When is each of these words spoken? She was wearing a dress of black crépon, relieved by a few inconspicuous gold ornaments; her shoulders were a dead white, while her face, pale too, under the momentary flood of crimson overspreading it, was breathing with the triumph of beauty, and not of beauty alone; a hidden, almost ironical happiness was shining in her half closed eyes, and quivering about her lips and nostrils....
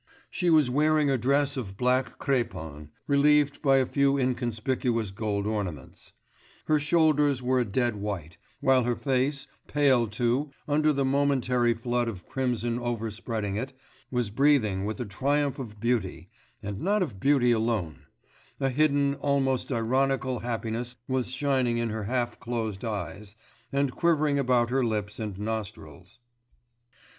She 0.31 0.49
was 0.49 0.67
wearing 0.67 1.11
a 1.11 1.17
dress 1.19 1.55
of 1.57 1.77
black 1.77 2.17
crépon, 2.17 2.89
relieved 3.05 3.61
by 3.61 3.77
a 3.77 3.85
few 3.85 4.17
inconspicuous 4.17 5.11
gold 5.11 5.45
ornaments; 5.45 6.13
her 6.65 6.79
shoulders 6.79 7.43
were 7.43 7.59
a 7.59 7.65
dead 7.65 7.97
white, 7.97 8.39
while 8.61 8.81
her 8.83 8.95
face, 8.95 9.45
pale 9.67 10.07
too, 10.07 10.49
under 10.67 10.91
the 10.91 11.05
momentary 11.05 11.75
flood 11.75 12.07
of 12.07 12.25
crimson 12.25 12.79
overspreading 12.79 13.57
it, 13.57 13.73
was 14.09 14.31
breathing 14.31 14.85
with 14.85 14.97
the 14.97 15.05
triumph 15.05 15.59
of 15.59 15.79
beauty, 15.79 16.29
and 16.63 16.81
not 16.81 17.03
of 17.03 17.19
beauty 17.19 17.51
alone; 17.51 18.07
a 18.59 18.69
hidden, 18.69 19.13
almost 19.13 19.71
ironical 19.71 20.39
happiness 20.39 20.95
was 21.07 21.27
shining 21.29 21.77
in 21.77 21.91
her 21.91 22.05
half 22.05 22.39
closed 22.39 22.83
eyes, 22.83 23.35
and 23.71 23.91
quivering 23.95 24.39
about 24.39 24.71
her 24.71 24.83
lips 24.83 25.19
and 25.19 25.37
nostrils.... 25.37 26.17